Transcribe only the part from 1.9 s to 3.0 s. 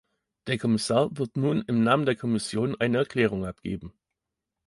der Kommission eine